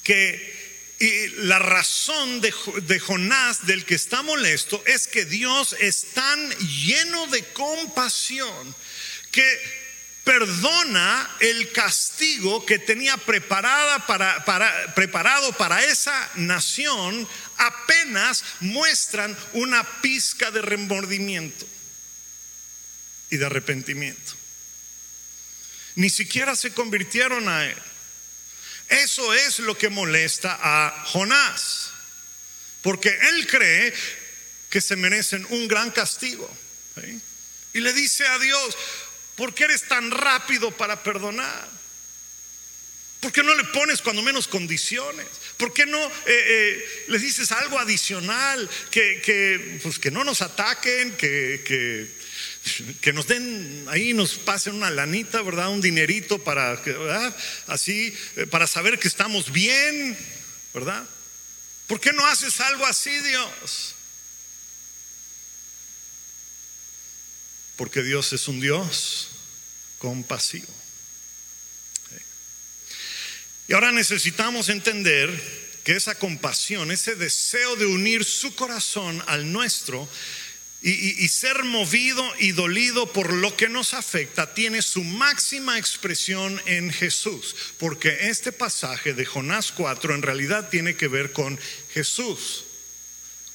[0.03, 0.56] que
[0.99, 7.27] y la razón de, Jonás del que está molesto es que Dios es tan lleno
[7.27, 8.75] de compasión
[9.31, 9.87] que
[10.25, 14.05] perdona el castigo que tenía para,
[14.95, 17.29] preparado para esa nación
[17.59, 21.67] apenas muestran una pizca de remordimiento
[23.31, 24.33] y de arrepentimiento.
[25.97, 27.77] Ni siquiera se convirtieron a él.
[28.89, 31.91] Eso es lo que molesta a Jonás,
[32.83, 33.93] porque él cree
[34.71, 36.49] que se merecen un gran castigo.
[37.73, 38.77] Y le dice a Dios,
[39.35, 41.69] ¿por qué eres tan rápido para perdonar?
[43.21, 45.27] ¿Por qué no le pones cuando menos condiciones?
[45.57, 48.69] ¿Por qué no eh, eh, le dices algo adicional?
[48.91, 52.09] Que, que, pues que no nos ataquen, que, que
[53.01, 55.71] que nos den ahí, nos pasen una lanita, ¿verdad?
[55.71, 57.37] Un dinerito para, ¿verdad?
[57.67, 60.17] Así, eh, para saber que estamos bien,
[60.75, 61.07] ¿verdad?
[61.87, 63.95] ¿Por qué no haces algo así, Dios?
[67.77, 69.29] Porque Dios es un Dios
[69.99, 70.75] compasivo.
[73.69, 75.29] Y ahora necesitamos entender
[75.83, 80.09] que esa compasión, ese deseo de unir su corazón al nuestro,
[80.83, 86.93] y, ser movido y dolido por lo que nos afecta tiene su máxima expresión en
[86.93, 91.59] Jesús, porque este pasaje de Jonás 4 en realidad tiene que ver con
[91.93, 92.65] Jesús.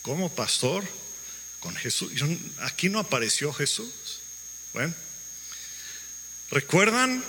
[0.01, 0.83] ¿Cómo, pastor?
[1.59, 2.11] Con Jesús.
[2.59, 4.19] aquí no apareció Jesús.
[4.73, 4.93] Bueno,
[6.49, 7.23] ¿recuerdan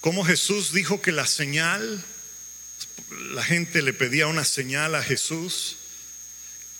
[0.00, 2.04] cómo Jesús dijo que la señal,
[3.32, 5.76] la gente le pedía una señal a Jesús?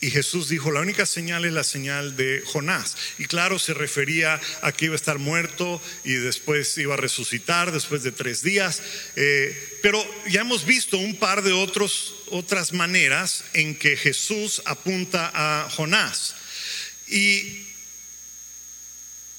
[0.02, 2.96] Y Jesús dijo, la única señal es la señal de Jonás.
[3.18, 7.70] Y claro, se refería a que iba a estar muerto y después iba a resucitar
[7.70, 8.80] después de tres días.
[9.16, 15.30] Eh, pero ya hemos visto un par de otros, otras maneras en que Jesús apunta
[15.34, 16.34] a Jonás.
[17.06, 17.66] Y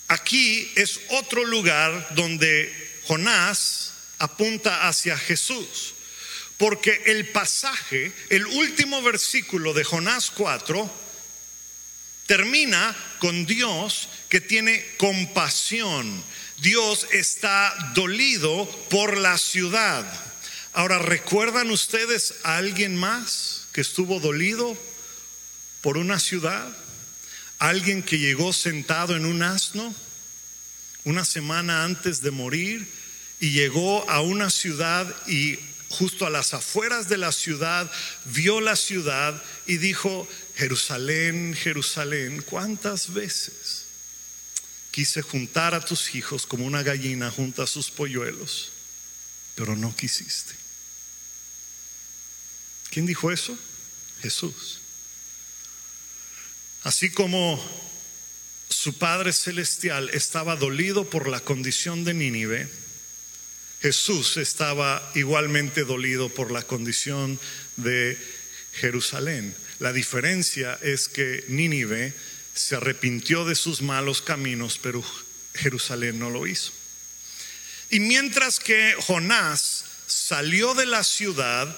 [0.09, 2.71] aquí es otro lugar donde
[3.05, 5.95] Jonás apunta hacia Jesús.
[6.61, 10.87] Porque el pasaje, el último versículo de Jonás 4,
[12.27, 16.23] termina con Dios que tiene compasión.
[16.57, 20.05] Dios está dolido por la ciudad.
[20.73, 24.77] Ahora, ¿recuerdan ustedes a alguien más que estuvo dolido
[25.81, 26.71] por una ciudad?
[27.57, 29.95] ¿Alguien que llegó sentado en un asno
[31.05, 32.87] una semana antes de morir
[33.39, 35.57] y llegó a una ciudad y
[35.91, 37.91] justo a las afueras de la ciudad,
[38.25, 43.85] vio la ciudad y dijo, Jerusalén, Jerusalén, ¿cuántas veces
[44.91, 48.71] quise juntar a tus hijos como una gallina junta a sus polluelos,
[49.55, 50.53] pero no quisiste?
[52.89, 53.57] ¿Quién dijo eso?
[54.21, 54.79] Jesús.
[56.83, 57.63] Así como
[58.69, 62.69] su Padre Celestial estaba dolido por la condición de Nínive,
[63.81, 67.39] Jesús estaba igualmente dolido por la condición
[67.77, 68.17] de
[68.73, 69.55] Jerusalén.
[69.79, 72.13] La diferencia es que Nínive
[72.53, 75.03] se arrepintió de sus malos caminos, pero
[75.55, 76.71] Jerusalén no lo hizo.
[77.89, 81.75] Y mientras que Jonás salió de la ciudad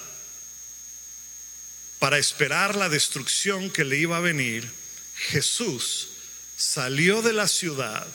[2.00, 4.70] para esperar la destrucción que le iba a venir,
[5.16, 6.10] Jesús
[6.58, 8.06] salió de la ciudad,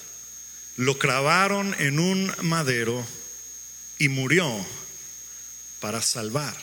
[0.76, 3.06] lo clavaron en un madero,
[3.98, 4.66] y murió
[5.80, 6.56] para salvar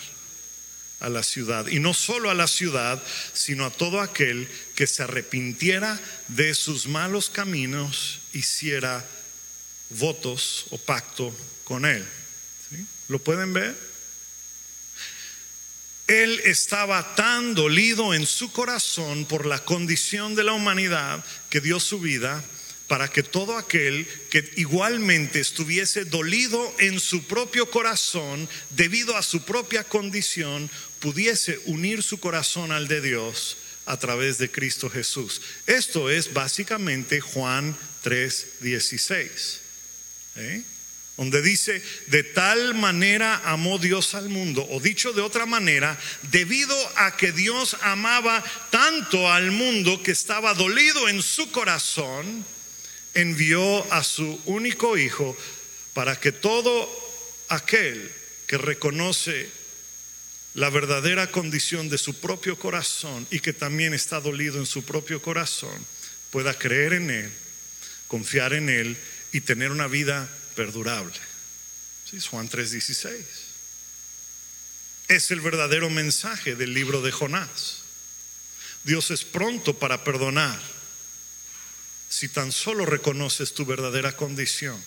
[0.99, 1.67] a la ciudad.
[1.67, 3.01] Y no solo a la ciudad,
[3.33, 9.05] sino a todo aquel que se arrepintiera de sus malos caminos, hiciera
[9.91, 12.05] votos o pacto con él.
[13.07, 13.75] ¿Lo pueden ver?
[16.07, 21.79] Él estaba tan dolido en su corazón por la condición de la humanidad que dio
[21.79, 22.43] su vida
[22.87, 29.43] para que todo aquel que igualmente estuviese dolido en su propio corazón debido a su
[29.43, 30.69] propia condición
[30.99, 35.41] pudiese unir su corazón al de Dios a través de Cristo Jesús.
[35.67, 39.59] Esto es básicamente Juan 3:16,
[40.35, 40.63] ¿eh?
[41.17, 46.75] donde dice, de tal manera amó Dios al mundo, o dicho de otra manera, debido
[46.97, 52.45] a que Dios amaba tanto al mundo que estaba dolido en su corazón,
[53.15, 55.35] envió a su único Hijo
[55.93, 56.87] para que todo
[57.49, 58.11] aquel
[58.47, 59.49] que reconoce
[60.53, 65.21] la verdadera condición de su propio corazón y que también está dolido en su propio
[65.21, 65.85] corazón,
[66.31, 67.31] pueda creer en Él,
[68.07, 68.97] confiar en Él
[69.31, 71.13] y tener una vida perdurable.
[72.09, 72.19] ¿Sí?
[72.19, 73.15] Juan 3:16.
[75.07, 77.83] Es el verdadero mensaje del libro de Jonás.
[78.83, 80.59] Dios es pronto para perdonar
[82.15, 84.81] si tan solo reconoces tu verdadera condición.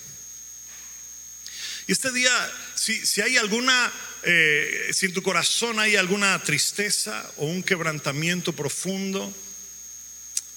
[1.85, 2.31] Y este día,
[2.73, 8.53] si, si hay alguna, eh, si en tu corazón hay alguna tristeza o un quebrantamiento
[8.53, 9.31] profundo,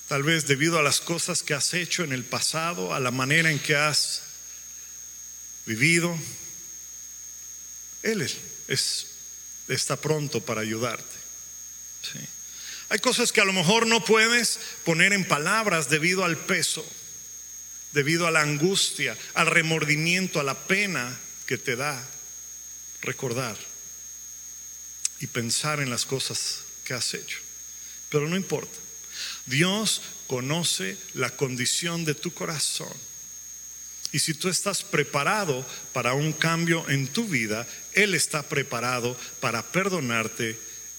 [0.08, 3.50] tal vez debido a las cosas que has hecho en el pasado, a la manera
[3.50, 4.22] en que has
[5.66, 6.18] vivido,
[8.02, 9.06] Él es,
[9.68, 11.16] está pronto para ayudarte.
[12.92, 16.86] Hay cosas que a lo mejor no puedes poner en palabras debido al peso,
[17.92, 22.06] debido a la angustia, al remordimiento, a la pena que te da
[23.00, 23.56] recordar
[25.20, 27.38] y pensar en las cosas que has hecho.
[28.10, 28.78] Pero no importa.
[29.46, 32.92] Dios conoce la condición de tu corazón.
[34.12, 39.62] Y si tú estás preparado para un cambio en tu vida, Él está preparado para
[39.62, 40.58] perdonarte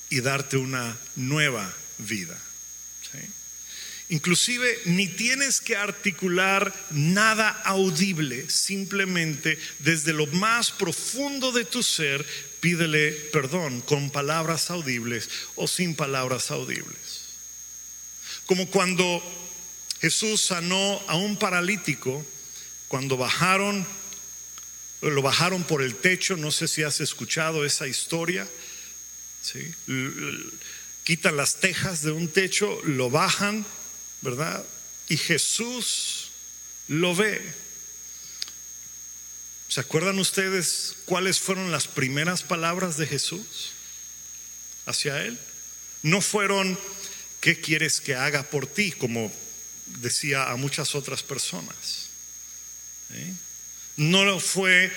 [0.09, 2.39] y darte una nueva vida.
[4.09, 12.23] Inclusive ni tienes que articular nada audible, simplemente desde lo más profundo de tu ser
[12.59, 17.23] pídele perdón con palabras audibles o sin palabras audibles.
[18.45, 19.21] Como cuando
[19.99, 22.25] Jesús sanó a un paralítico,
[22.87, 23.85] cuando bajaron,
[25.01, 28.47] lo bajaron por el techo, no sé si has escuchado esa historia.
[29.41, 29.73] ¿sí?
[31.03, 33.65] Quitan las tejas de un techo, lo bajan,
[34.21, 34.63] ¿verdad?
[35.09, 36.31] Y Jesús
[36.87, 37.41] lo ve.
[39.67, 43.71] ¿Se acuerdan ustedes cuáles fueron las primeras palabras de Jesús
[44.85, 45.39] hacia él?
[46.03, 46.77] No fueron,
[47.41, 48.91] ¿qué quieres que haga por ti?
[48.91, 49.33] Como
[49.85, 52.09] decía a muchas otras personas.
[53.13, 53.33] ¿Eh?
[53.97, 54.91] No fue,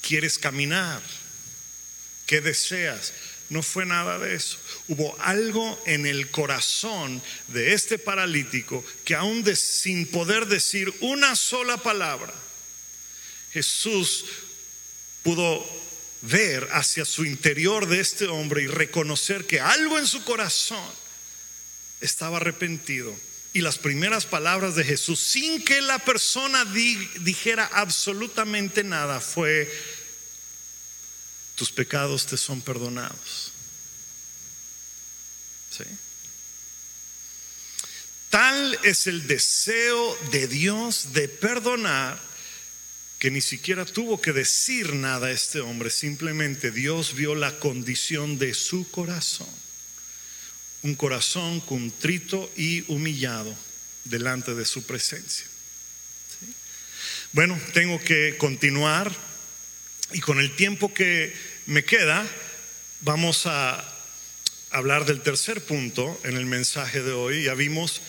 [0.00, 1.02] ¿quieres caminar?
[2.26, 3.12] ¿Qué deseas?
[3.48, 4.58] No fue nada de eso.
[4.88, 11.76] Hubo algo en el corazón de este paralítico que aún sin poder decir una sola
[11.76, 12.32] palabra,
[13.52, 14.24] Jesús
[15.22, 15.64] pudo
[16.22, 20.90] ver hacia su interior de este hombre y reconocer que algo en su corazón
[22.00, 23.14] estaba arrepentido.
[23.52, 26.64] Y las primeras palabras de Jesús, sin que la persona
[27.20, 29.72] dijera absolutamente nada, fue,
[31.56, 33.52] tus pecados te son perdonados.
[35.76, 35.84] ¿Sí?
[38.30, 42.20] Tal es el deseo de Dios de perdonar
[43.18, 48.38] que ni siquiera tuvo que decir nada a este hombre, simplemente Dios vio la condición
[48.38, 49.48] de su corazón,
[50.82, 53.56] un corazón contrito y humillado
[54.04, 55.46] delante de su presencia.
[57.32, 59.10] Bueno, tengo que continuar
[60.12, 61.34] y con el tiempo que
[61.66, 62.24] me queda,
[63.00, 63.84] vamos a
[64.70, 67.44] hablar del tercer punto en el mensaje de hoy.
[67.44, 68.00] Ya vimos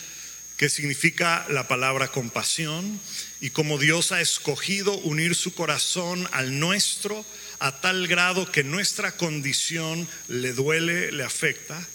[0.57, 2.99] qué significa la palabra compasión
[3.41, 7.25] y cómo Dios ha escogido unir su corazón al nuestro
[7.59, 11.87] a tal grado que nuestra condición le duele, le afecta.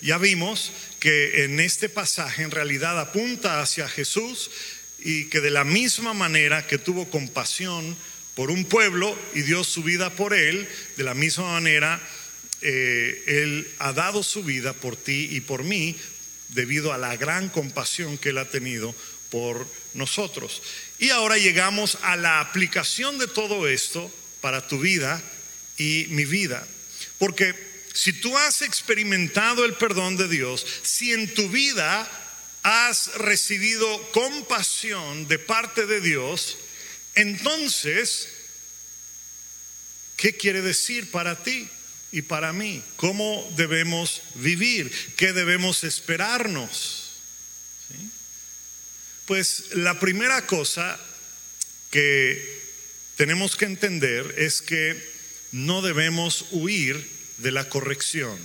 [0.00, 4.50] Ya vimos que en este pasaje en realidad apunta hacia Jesús
[5.00, 7.96] y que de la misma manera que tuvo compasión
[8.40, 10.66] por un pueblo y dio su vida por él,
[10.96, 12.00] de la misma manera
[12.62, 15.94] eh, Él ha dado su vida por ti y por mí
[16.48, 18.94] debido a la gran compasión que Él ha tenido
[19.28, 20.62] por nosotros.
[20.98, 24.10] Y ahora llegamos a la aplicación de todo esto
[24.40, 25.20] para tu vida
[25.76, 26.66] y mi vida.
[27.18, 27.54] Porque
[27.92, 32.10] si tú has experimentado el perdón de Dios, si en tu vida
[32.62, 36.56] has recibido compasión de parte de Dios,
[37.20, 38.28] entonces,
[40.16, 41.68] ¿qué quiere decir para ti
[42.12, 42.82] y para mí?
[42.96, 44.90] ¿Cómo debemos vivir?
[45.16, 46.96] ¿Qué debemos esperarnos?
[49.26, 50.98] Pues la primera cosa
[51.90, 52.60] que
[53.16, 55.00] tenemos que entender es que
[55.52, 57.08] no debemos huir
[57.38, 58.38] de la corrección.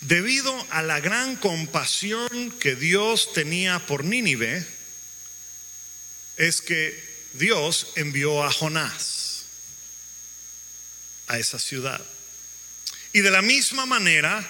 [0.00, 4.66] Debido a la gran compasión que Dios tenía por Nínive,
[6.36, 7.02] es que
[7.34, 9.44] Dios envió a Jonás
[11.26, 12.04] a esa ciudad.
[13.12, 14.46] Y de la misma manera,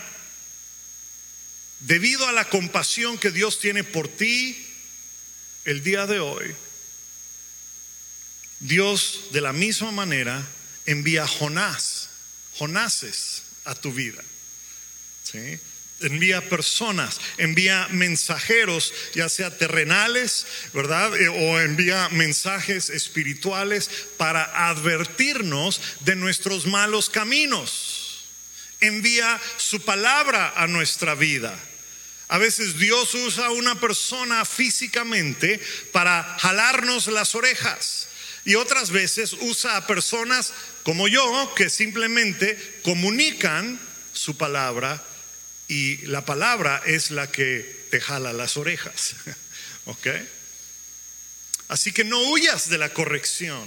[1.80, 4.66] debido a la compasión que Dios tiene por ti
[5.64, 6.54] el día de hoy,
[8.60, 10.46] Dios de la misma manera
[10.86, 12.08] envía Jonás,
[12.58, 14.22] Jonases a tu vida.
[15.24, 15.58] ¿sí?
[16.00, 21.16] Envía personas, envía mensajeros, ya sea terrenales, ¿verdad?
[21.20, 28.24] Eh, o envía mensajes espirituales para advertirnos de nuestros malos caminos.
[28.80, 31.58] Envía su palabra a nuestra vida.
[32.28, 35.60] A veces Dios usa a una persona físicamente
[35.92, 38.08] para jalarnos las orejas.
[38.44, 43.80] Y otras veces usa a personas como yo que simplemente comunican
[44.12, 45.02] su palabra
[45.68, 49.14] y la palabra es la que te jala las orejas.
[49.86, 50.06] ¿Ok?
[51.68, 53.66] Así que no huyas de la corrección.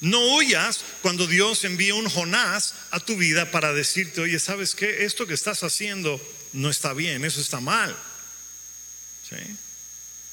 [0.00, 5.04] No huyas cuando Dios envía un Jonás a tu vida para decirte, oye, ¿sabes qué?
[5.04, 6.20] Esto que estás haciendo
[6.52, 7.96] no está bien, eso está mal.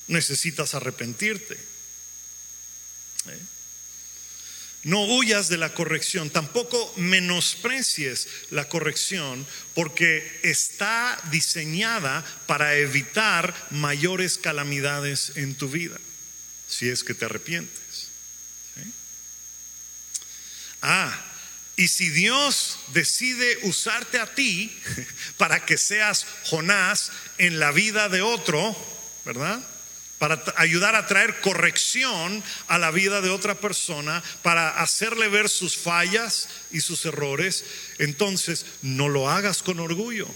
[0.07, 1.57] Necesitas arrepentirte.
[3.25, 3.54] ¿Sí?
[4.85, 14.37] No huyas de la corrección, tampoco menosprecies la corrección, porque está diseñada para evitar mayores
[14.37, 15.97] calamidades en tu vida,
[16.69, 18.09] si es que te arrepientes.
[20.83, 21.19] Ah,
[21.77, 24.71] y si Dios decide usarte a ti
[25.37, 28.75] para que seas Jonás en la vida de otro,
[29.25, 29.59] ¿verdad?
[30.17, 35.77] Para ayudar a traer corrección a la vida de otra persona, para hacerle ver sus
[35.77, 37.65] fallas y sus errores,
[37.99, 40.27] entonces no lo hagas con orgullo.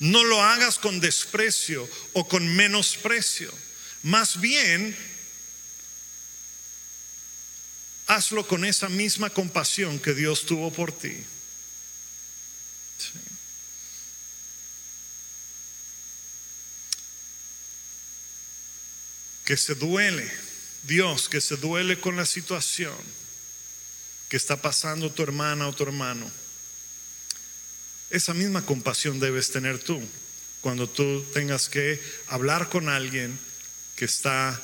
[0.00, 3.52] No lo hagas con desprecio o con menosprecio.
[4.04, 4.96] Más bien,
[8.06, 11.16] hazlo con esa misma compasión que Dios tuvo por ti.
[12.98, 13.37] Sí.
[19.48, 20.30] Que se duele,
[20.82, 22.94] Dios, que se duele con la situación
[24.28, 26.30] que está pasando tu hermana o tu hermano.
[28.10, 30.06] Esa misma compasión debes tener tú
[30.60, 33.38] cuando tú tengas que hablar con alguien
[33.96, 34.60] que está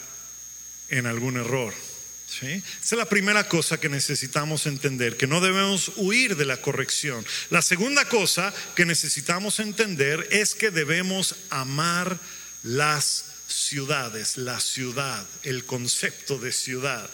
[0.91, 1.73] en algún error.
[2.29, 2.49] ¿sí?
[2.53, 7.25] Esa es la primera cosa que necesitamos entender, que no debemos huir de la corrección.
[7.49, 12.21] La segunda cosa que necesitamos entender es que debemos amar
[12.63, 17.09] las ciudades, la ciudad, el concepto de ciudad.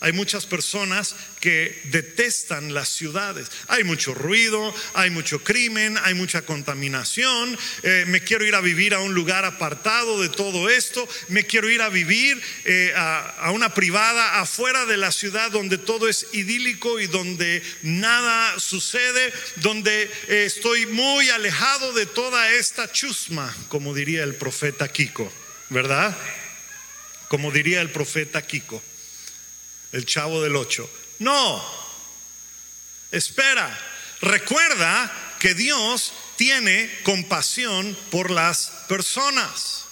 [0.00, 3.50] Hay muchas personas que detestan las ciudades.
[3.68, 7.58] Hay mucho ruido, hay mucho crimen, hay mucha contaminación.
[7.82, 11.08] Eh, me quiero ir a vivir a un lugar apartado de todo esto.
[11.28, 16.06] Me quiero ir a vivir eh, a, una privada afuera de la ciudad donde todo
[16.06, 23.56] es idílico y donde nada sucede, donde eh, estoy muy alejado de toda esta chusma,
[23.68, 25.32] como diría el profeta Kiko,
[25.70, 26.14] ¿verdad?
[27.28, 28.82] Como diría el profeta Kiko
[29.92, 30.88] el chavo del ocho.
[31.18, 31.62] No,
[33.10, 33.78] espera,
[34.20, 39.84] recuerda que Dios tiene compasión por las personas.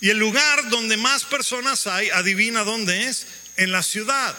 [0.00, 3.26] Y el lugar donde más personas hay, adivina dónde es,
[3.56, 4.36] en la ciudad.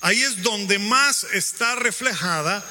[0.00, 2.64] Ahí es donde más está reflejada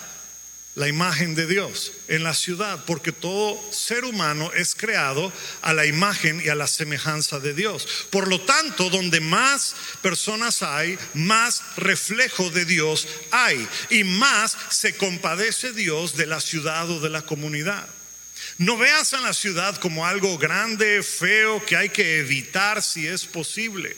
[0.75, 5.85] la imagen de Dios en la ciudad, porque todo ser humano es creado a la
[5.85, 7.87] imagen y a la semejanza de Dios.
[8.09, 14.95] Por lo tanto, donde más personas hay, más reflejo de Dios hay y más se
[14.95, 17.87] compadece Dios de la ciudad o de la comunidad.
[18.57, 23.25] No veas a la ciudad como algo grande, feo, que hay que evitar si es
[23.25, 23.95] posible.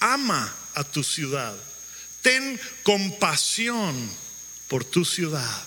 [0.00, 1.54] Ama a tu ciudad.
[2.20, 4.10] Ten compasión
[4.68, 5.64] por tu ciudad.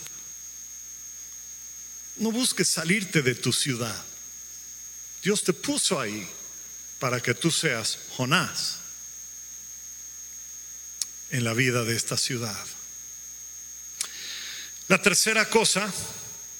[2.20, 4.04] No busques salirte de tu ciudad.
[5.24, 6.28] Dios te puso ahí
[7.00, 8.78] para que tú seas Jonás
[11.30, 12.66] en la vida de esta ciudad.
[14.88, 15.94] La tercera cosa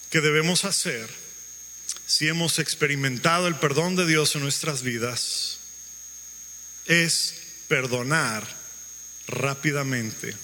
[0.10, 1.10] que debemos hacer
[2.06, 5.60] si hemos experimentado el perdón de Dios en nuestras vidas
[6.86, 7.34] es
[7.68, 8.48] perdonar
[9.28, 10.36] rápidamente,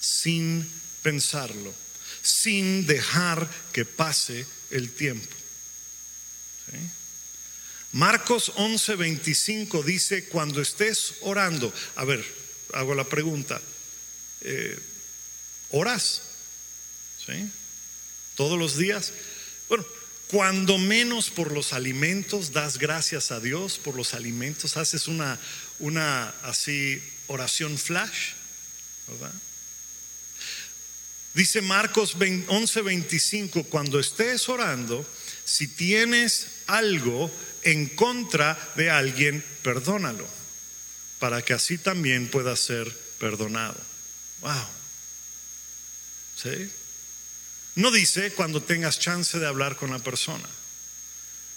[0.00, 0.68] sin
[1.02, 1.72] pensarlo
[2.22, 5.36] sin dejar que pase el tiempo.
[7.92, 12.24] Marcos 11:25 dice, cuando estés orando, a ver,
[12.72, 13.60] hago la pregunta,
[14.40, 14.78] eh,
[15.70, 16.22] ¿oras?
[17.26, 17.50] ¿Sí?
[18.34, 19.12] ¿Todos los días?
[19.68, 19.84] Bueno,
[20.28, 25.38] cuando menos por los alimentos, das gracias a Dios por los alimentos, haces una,
[25.78, 28.32] una así oración flash,
[29.08, 29.34] ¿verdad?
[31.34, 35.06] Dice Marcos 11:25, cuando estés orando,
[35.44, 37.30] si tienes algo
[37.62, 40.28] en contra de alguien, perdónalo,
[41.18, 43.80] para que así también pueda ser perdonado.
[44.40, 44.66] Wow.
[46.42, 46.70] ¿Sí?
[47.76, 50.48] No dice cuando tengas chance de hablar con la persona.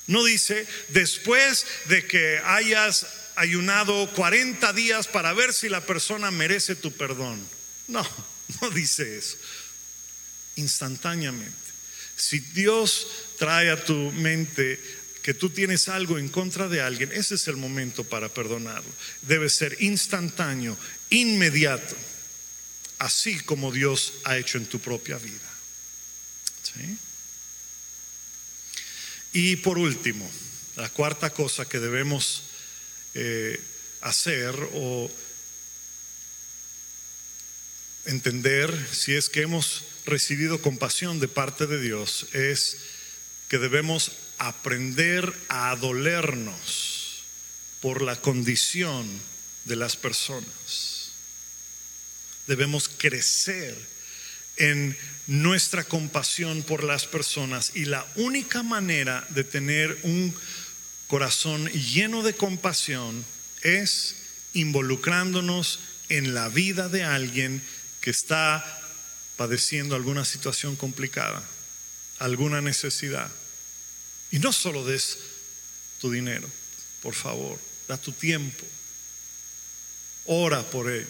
[0.07, 6.75] No dice después de que hayas ayunado 40 días para ver si la persona merece
[6.75, 7.45] tu perdón.
[7.89, 8.07] No,
[8.61, 9.35] no dice eso
[10.55, 11.55] instantáneamente.
[12.15, 14.79] Si Dios trae a tu mente
[15.21, 18.89] que tú tienes algo en contra de alguien, ese es el momento para perdonarlo.
[19.23, 20.77] Debe ser instantáneo,
[21.09, 21.95] inmediato,
[22.99, 25.39] así como Dios ha hecho en tu propia vida.
[29.33, 30.29] Y por último,
[30.75, 32.43] la cuarta cosa que debemos
[33.13, 33.59] eh,
[34.01, 35.11] hacer o
[38.05, 42.77] entender si es que hemos recibido compasión de parte de Dios es
[43.49, 47.23] que debemos aprender a dolernos
[47.81, 49.07] por la condición
[49.65, 51.11] de las personas.
[52.47, 53.75] Debemos crecer
[54.57, 54.97] en
[55.27, 60.33] nuestra compasión por las personas y la única manera de tener un
[61.07, 63.25] corazón lleno de compasión
[63.61, 64.15] es
[64.53, 65.79] involucrándonos
[66.09, 67.61] en la vida de alguien
[68.01, 68.63] que está
[69.37, 71.43] padeciendo alguna situación complicada,
[72.19, 73.31] alguna necesidad.
[74.31, 75.17] Y no solo des
[75.99, 76.49] tu dinero,
[77.01, 78.65] por favor, da tu tiempo,
[80.25, 81.07] ora por ellos.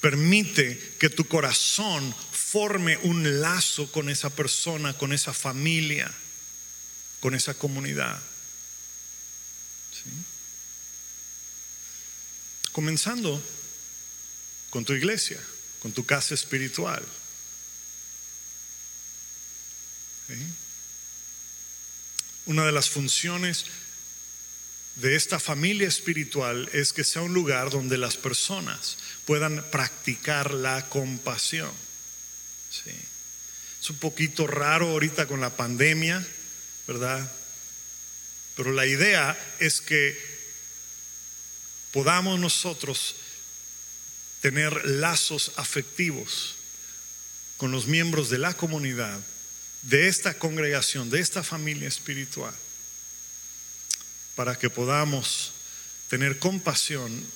[0.00, 6.12] Permite que tu corazón forme un lazo con esa persona, con esa familia,
[7.20, 8.20] con esa comunidad.
[12.76, 13.42] Comenzando
[14.68, 15.40] con tu iglesia,
[15.80, 17.02] con tu casa espiritual.
[22.44, 23.64] Una de las funciones
[24.96, 30.86] de esta familia espiritual es que sea un lugar donde las personas puedan practicar la
[30.90, 31.72] compasión.
[33.80, 36.22] Es un poquito raro ahorita con la pandemia,
[36.86, 37.32] ¿verdad?
[38.54, 40.35] Pero la idea es que
[41.96, 43.14] podamos nosotros
[44.42, 46.56] tener lazos afectivos
[47.56, 49.18] con los miembros de la comunidad,
[49.80, 52.54] de esta congregación, de esta familia espiritual,
[54.34, 55.52] para que podamos
[56.10, 57.26] tener compasión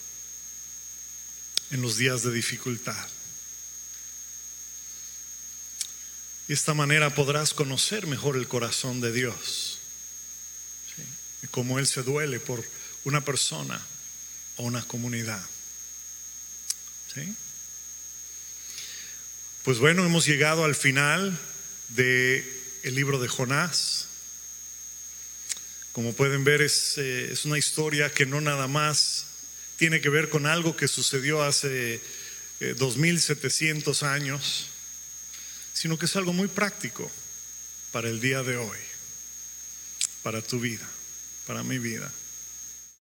[1.70, 3.08] en los días de dificultad.
[6.48, 9.78] De esta manera podrás conocer mejor el corazón de Dios
[11.42, 12.62] y cómo Él se duele por
[13.04, 13.80] una persona
[14.60, 15.42] o una comunidad.
[19.64, 21.38] Pues bueno, hemos llegado al final
[21.88, 22.44] del
[22.82, 24.06] el libro de Jonás.
[25.92, 29.24] Como pueden ver, es, eh, es, una historia que no nada más
[29.76, 32.00] tiene que ver con algo que sucedió hace
[32.60, 34.66] 2700 eh, años,
[35.72, 37.10] sino que es algo muy práctico
[37.92, 38.78] para el día de hoy,
[40.22, 40.86] para tu vida,
[41.46, 42.12] para mi vida.